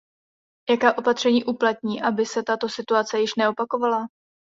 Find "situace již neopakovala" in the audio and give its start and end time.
2.69-4.07